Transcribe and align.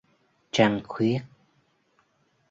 Trăng 0.51 0.79
khuyết 0.83 1.21